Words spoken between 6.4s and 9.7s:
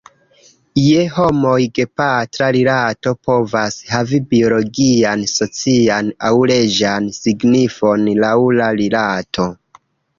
leĝan signifon, laŭ la rilato.